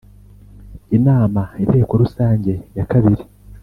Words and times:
inama 0.97 1.41
Inteko 1.63 1.91
Rusange 2.01 2.53
ya 2.77 2.85
kabiri 2.91 3.23